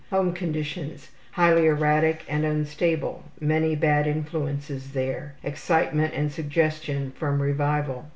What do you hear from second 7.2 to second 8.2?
revival.